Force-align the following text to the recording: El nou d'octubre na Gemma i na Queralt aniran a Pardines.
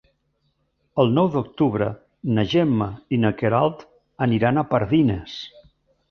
El 1.01 1.11
nou 1.17 1.27
d'octubre 1.33 1.89
na 2.37 2.45
Gemma 2.53 2.87
i 3.17 3.19
na 3.25 3.31
Queralt 3.41 3.83
aniran 4.27 4.57
a 4.57 4.65
Pardines. 4.71 5.37